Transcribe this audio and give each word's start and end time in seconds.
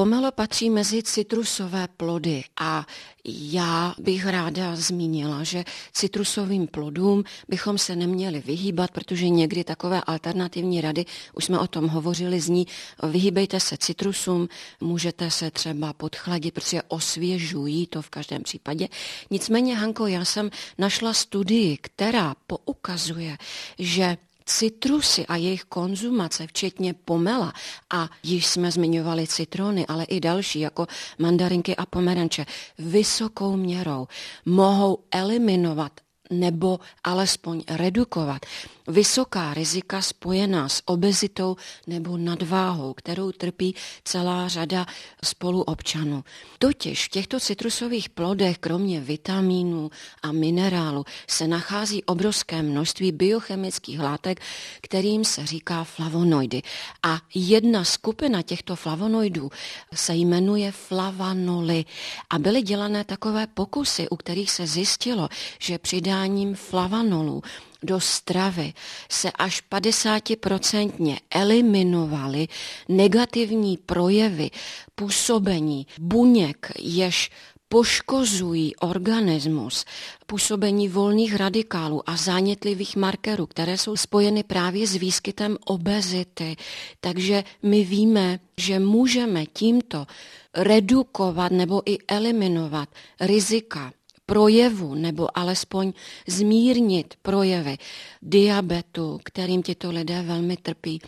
Pomelo 0.00 0.32
patří 0.32 0.70
mezi 0.70 1.02
citrusové 1.02 1.88
plody 1.96 2.44
a 2.60 2.86
já 3.24 3.94
bych 3.98 4.26
ráda 4.26 4.76
zmínila, 4.76 5.44
že 5.44 5.64
citrusovým 5.92 6.66
plodům 6.66 7.24
bychom 7.48 7.78
se 7.78 7.96
neměli 7.96 8.40
vyhýbat, 8.40 8.90
protože 8.90 9.28
někdy 9.28 9.64
takové 9.64 10.00
alternativní 10.06 10.80
rady, 10.80 11.04
už 11.34 11.44
jsme 11.44 11.58
o 11.58 11.66
tom 11.66 11.88
hovořili, 11.88 12.40
zní, 12.40 12.66
vyhýbejte 13.02 13.60
se 13.60 13.76
citrusům, 13.76 14.48
můžete 14.80 15.30
se 15.30 15.50
třeba 15.50 15.92
podchladit, 15.92 16.54
protože 16.54 16.82
osvěžují 16.88 17.86
to 17.86 18.02
v 18.02 18.10
každém 18.10 18.42
případě. 18.42 18.88
Nicméně, 19.30 19.76
Hanko, 19.76 20.06
já 20.06 20.24
jsem 20.24 20.50
našla 20.78 21.14
studii, 21.14 21.76
která 21.76 22.34
poukazuje, 22.46 23.36
že 23.78 24.16
citrusy 24.50 25.26
a 25.26 25.36
jejich 25.36 25.64
konzumace, 25.64 26.46
včetně 26.46 26.94
pomela, 26.94 27.52
a 27.90 28.08
již 28.22 28.46
jsme 28.46 28.70
zmiňovali 28.70 29.26
citrony, 29.26 29.86
ale 29.86 30.04
i 30.04 30.20
další, 30.20 30.60
jako 30.60 30.86
mandarinky 31.18 31.76
a 31.76 31.86
pomeranče, 31.86 32.46
vysokou 32.78 33.56
měrou 33.56 34.08
mohou 34.44 34.98
eliminovat 35.10 36.00
nebo 36.30 36.80
alespoň 37.04 37.62
redukovat 37.68 38.46
vysoká 38.90 39.54
rizika 39.54 40.02
spojená 40.02 40.68
s 40.68 40.82
obezitou 40.84 41.56
nebo 41.86 42.16
nadváhou, 42.16 42.94
kterou 42.94 43.32
trpí 43.32 43.74
celá 44.04 44.48
řada 44.48 44.86
spoluobčanů. 45.24 46.24
Totiž 46.58 47.06
v 47.06 47.08
těchto 47.08 47.40
citrusových 47.40 48.08
plodech 48.08 48.58
kromě 48.58 49.00
vitamínů 49.00 49.90
a 50.22 50.32
minerálu 50.32 51.04
se 51.28 51.48
nachází 51.48 52.04
obrovské 52.04 52.62
množství 52.62 53.12
biochemických 53.12 54.00
látek, 54.00 54.40
kterým 54.80 55.24
se 55.24 55.46
říká 55.46 55.84
flavonoidy. 55.84 56.62
A 57.02 57.20
jedna 57.34 57.84
skupina 57.84 58.42
těchto 58.42 58.76
flavonoidů 58.76 59.50
se 59.94 60.14
jmenuje 60.14 60.72
flavanoly. 60.72 61.84
A 62.30 62.38
byly 62.38 62.62
dělané 62.62 63.04
takové 63.04 63.46
pokusy, 63.46 64.08
u 64.08 64.16
kterých 64.16 64.50
se 64.50 64.66
zjistilo, 64.66 65.28
že 65.58 65.78
přidáním 66.20 66.54
flavanolů 66.54 67.42
do 67.82 68.00
stravy 68.00 68.72
se 69.08 69.30
až 69.30 69.62
50% 69.70 71.16
eliminovaly 71.30 72.48
negativní 72.88 73.76
projevy 73.76 74.50
působení 74.94 75.86
buněk, 76.00 76.72
jež 76.78 77.30
poškozují 77.68 78.76
organismus, 78.76 79.84
působení 80.26 80.88
volných 80.88 81.36
radikálů 81.36 82.02
a 82.10 82.16
zánětlivých 82.16 82.96
markerů, 82.96 83.46
které 83.46 83.78
jsou 83.78 83.96
spojeny 83.96 84.42
právě 84.42 84.86
s 84.86 84.94
výskytem 84.96 85.56
obezity. 85.64 86.56
Takže 87.00 87.44
my 87.62 87.84
víme, 87.84 88.40
že 88.56 88.78
můžeme 88.78 89.46
tímto 89.46 90.06
redukovat 90.54 91.52
nebo 91.52 91.82
i 91.86 91.98
eliminovat 92.08 92.88
rizika 93.20 93.92
projevu 94.30 94.94
nebo 94.94 95.38
alespoň 95.38 95.92
zmírnit 96.26 97.14
projevy 97.22 97.78
diabetu, 98.22 99.20
kterým 99.24 99.62
tito 99.62 99.90
lidé 99.90 100.22
velmi 100.22 100.56
trpí, 100.56 101.00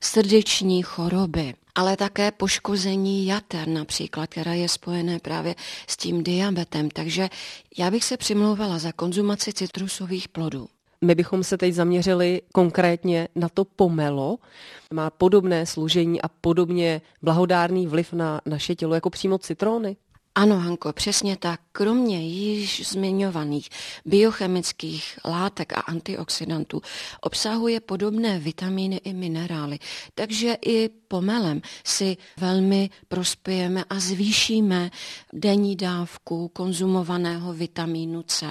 srdeční 0.00 0.82
choroby, 0.82 1.54
ale 1.74 1.96
také 1.96 2.30
poškození 2.32 3.26
jater 3.26 3.68
například, 3.68 4.26
která 4.26 4.54
je 4.54 4.68
spojené 4.68 5.18
právě 5.18 5.54
s 5.86 5.96
tím 5.96 6.22
diabetem. 6.22 6.90
Takže 6.90 7.28
já 7.78 7.90
bych 7.90 8.04
se 8.04 8.16
přimlouvala 8.16 8.78
za 8.78 8.92
konzumaci 8.92 9.52
citrusových 9.52 10.28
plodů. 10.28 10.68
My 11.04 11.14
bychom 11.14 11.44
se 11.44 11.58
teď 11.58 11.74
zaměřili 11.74 12.42
konkrétně 12.52 13.28
na 13.34 13.48
to 13.48 13.64
pomelo. 13.64 14.38
Má 14.94 15.10
podobné 15.10 15.66
služení 15.66 16.22
a 16.22 16.28
podobně 16.28 17.00
blahodárný 17.22 17.86
vliv 17.86 18.12
na 18.12 18.40
naše 18.46 18.74
tělo 18.74 18.94
jako 18.94 19.10
přímo 19.10 19.38
citrony? 19.38 19.96
Ano, 20.34 20.58
Hanko, 20.58 20.92
přesně 20.92 21.36
tak. 21.36 21.60
Kromě 21.72 22.26
již 22.26 22.88
zmiňovaných 22.88 23.68
biochemických 24.04 25.18
látek 25.24 25.72
a 25.72 25.80
antioxidantů 25.80 26.82
obsahuje 27.20 27.80
podobné 27.80 28.38
vitamíny 28.38 28.96
i 28.96 29.12
minerály. 29.12 29.78
Takže 30.14 30.56
i 30.66 30.88
pomelem 30.88 31.62
si 31.84 32.16
velmi 32.36 32.90
prospějeme 33.08 33.84
a 33.90 34.00
zvýšíme 34.00 34.90
denní 35.32 35.76
dávku 35.76 36.48
konzumovaného 36.48 37.52
vitamínu 37.52 38.22
C. 38.22 38.46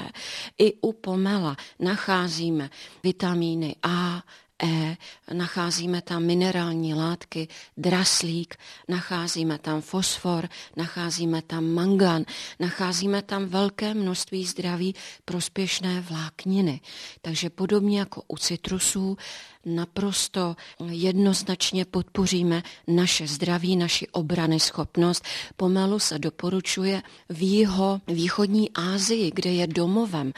I 0.57 0.73
u 0.81 0.94
pomela 0.94 1.56
nacházíme 1.79 2.69
vitamíny 3.03 3.75
A, 3.84 4.23
E, 4.64 4.97
nacházíme 5.34 6.02
tam 6.02 6.24
minerální 6.24 6.94
látky, 6.94 7.47
draslík, 7.78 8.56
nacházíme 8.88 9.58
tam 9.58 9.81
fosfor, 9.81 10.50
nacházíme 10.75 11.42
tam 11.42 11.74
mangan, 11.74 12.25
nacházíme 12.59 13.22
tam 13.22 13.46
velké 13.46 13.94
množství 13.94 14.46
zdraví 14.46 14.96
prospěšné 15.25 16.02
vlákniny. 16.02 16.81
Takže 17.22 17.50
podobně 17.50 18.00
jako 18.00 18.24
u 18.28 18.38
citrusů 18.38 19.18
naprosto 19.66 20.56
jednoznačně 20.90 21.86
podpoříme 21.86 22.64
naše 22.88 23.28
zdraví, 23.28 23.76
naši 23.76 24.08
obrany 24.08 24.59
schopnost. 24.59 25.24
Pomalu 25.56 26.00
se 26.00 26.20
doporučuje 26.20 27.02
v 27.30 27.59
jeho 27.59 28.02
východní 28.08 28.70
Ázii, 28.74 29.31
kde 29.36 29.50
je 29.50 29.68
domovem 29.68 30.34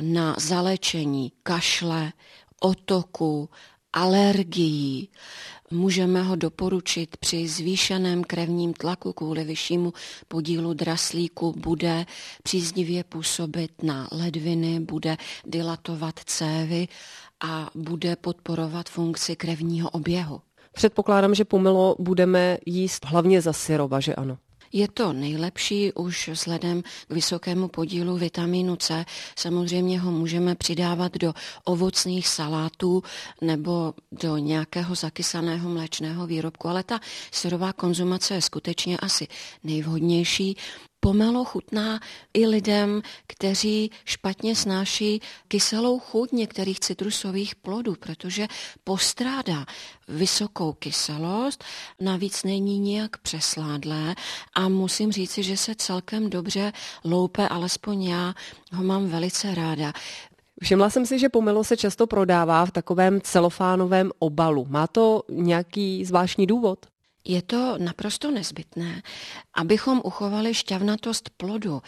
na 0.00 0.36
zalečení 0.38 1.32
kašle, 1.42 2.12
otoku, 2.60 3.48
alergií. 3.92 5.08
Můžeme 5.70 6.22
ho 6.22 6.36
doporučit 6.36 7.16
při 7.16 7.48
zvýšeném 7.48 8.24
krevním 8.24 8.72
tlaku 8.72 9.12
kvůli 9.12 9.44
vyššímu 9.44 9.92
podílu 10.28 10.74
draslíku, 10.74 11.54
bude 11.56 12.06
příznivě 12.42 13.04
působit 13.04 13.82
na 13.82 14.08
ledviny, 14.12 14.80
bude 14.80 15.16
dilatovat 15.46 16.20
cévy 16.24 16.88
a 17.40 17.70
bude 17.74 18.16
podporovat 18.16 18.88
funkci 18.88 19.36
krevního 19.36 19.90
oběhu. 19.90 20.40
Předpokládám, 20.72 21.34
že 21.34 21.44
pomelo 21.44 21.96
budeme 21.98 22.58
jíst 22.66 23.04
hlavně 23.04 23.40
za 23.40 23.52
syrova, 23.52 24.00
že 24.00 24.14
ano? 24.14 24.38
Je 24.72 24.88
to 24.88 25.12
nejlepší 25.12 25.92
už 25.92 26.28
vzhledem 26.28 26.82
k 26.82 27.14
vysokému 27.14 27.68
podílu 27.68 28.16
vitamínu 28.16 28.76
C. 28.76 29.04
Samozřejmě 29.36 30.00
ho 30.00 30.10
můžeme 30.10 30.54
přidávat 30.54 31.12
do 31.18 31.34
ovocných 31.64 32.28
salátů 32.28 33.02
nebo 33.40 33.94
do 34.12 34.36
nějakého 34.36 34.94
zakysaného 34.94 35.68
mléčného 35.68 36.26
výrobku, 36.26 36.68
ale 36.68 36.82
ta 36.82 37.00
syrová 37.32 37.72
konzumace 37.72 38.34
je 38.34 38.42
skutečně 38.42 38.98
asi 38.98 39.28
nejvhodnější 39.64 40.56
pomelo 41.00 41.44
chutná 41.44 42.00
i 42.34 42.46
lidem, 42.46 43.02
kteří 43.26 43.90
špatně 44.04 44.56
snáší 44.56 45.20
kyselou 45.48 45.98
chuť 45.98 46.32
některých 46.32 46.80
citrusových 46.80 47.54
plodů, 47.54 47.94
protože 48.00 48.48
postrádá 48.84 49.66
vysokou 50.08 50.72
kyselost, 50.72 51.64
navíc 52.00 52.44
není 52.44 52.78
nijak 52.78 53.16
přesládlé 53.18 54.14
a 54.54 54.68
musím 54.68 55.12
říci, 55.12 55.42
že 55.42 55.56
se 55.56 55.74
celkem 55.74 56.30
dobře 56.30 56.72
loupe, 57.04 57.48
alespoň 57.48 58.02
já 58.02 58.34
ho 58.72 58.84
mám 58.84 59.08
velice 59.08 59.54
ráda. 59.54 59.92
Všimla 60.62 60.90
jsem 60.90 61.06
si, 61.06 61.18
že 61.18 61.28
pomelo 61.28 61.64
se 61.64 61.76
často 61.76 62.06
prodává 62.06 62.66
v 62.66 62.70
takovém 62.70 63.20
celofánovém 63.20 64.10
obalu. 64.18 64.66
Má 64.68 64.86
to 64.86 65.22
nějaký 65.30 66.04
zvláštní 66.04 66.46
důvod? 66.46 66.86
Je 67.28 67.42
to 67.42 67.76
naprosto 67.78 68.30
nezbytné, 68.30 69.02
abychom 69.54 70.00
uchovali 70.04 70.54
šťavnatost 70.54 71.30
plodu 71.36 71.82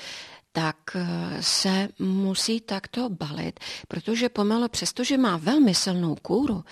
tak 0.52 0.76
eh, 0.94 1.06
se 1.42 1.88
musí 1.98 2.60
takto 2.60 3.08
balit, 3.08 3.60
protože 3.88 4.28
pomelo, 4.28 4.68
přestože 4.68 5.18
má 5.18 5.36
velmi 5.36 5.74
silnou 5.74 6.14
kůru, 6.14 6.64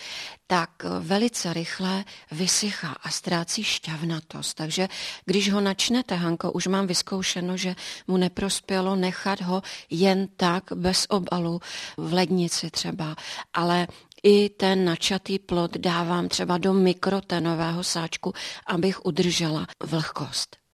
tak 0.47 0.71
eh, 0.85 0.89
velice 1.01 1.53
rychle 1.53 2.05
vysychá 2.31 2.97
a 3.03 3.11
ztrácí 3.11 3.65
šťavnatost. 3.65 4.57
Takže 4.57 4.89
když 5.25 5.53
ho 5.53 5.61
načnete, 5.61 6.15
Hanko, 6.15 6.53
už 6.53 6.67
mám 6.67 6.87
vyzkoušeno, 6.87 7.57
že 7.57 7.75
mu 8.07 8.17
neprospělo 8.17 8.97
nechat 8.97 9.41
ho 9.41 9.63
jen 9.91 10.29
tak 10.37 10.65
bez 10.75 11.07
obalu 11.09 11.61
v 11.97 12.13
lednici 12.13 12.71
třeba, 12.71 13.17
ale 13.55 13.87
i 14.23 14.49
ten 14.49 14.85
načatý 14.85 15.39
plod 15.39 15.77
dávám 15.77 16.29
třeba 16.29 16.59
do 16.59 16.75
mikrotenového 16.75 17.85
sáčku, 17.85 18.33
abych 18.67 19.05
udržela 19.05 19.67
vlhkost. 19.83 20.59